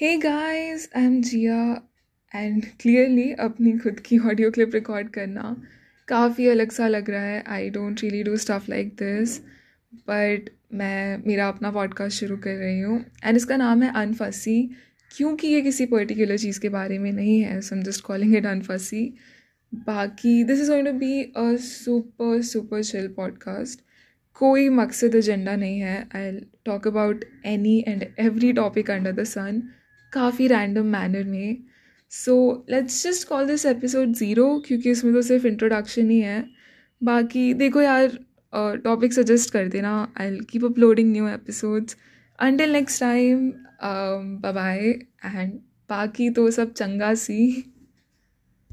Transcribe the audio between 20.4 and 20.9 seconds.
this is going